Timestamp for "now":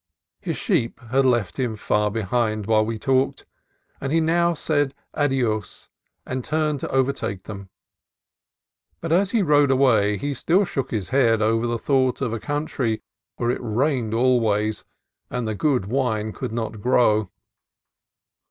4.19-4.55